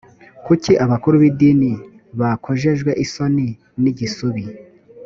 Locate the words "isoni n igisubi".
3.05-4.43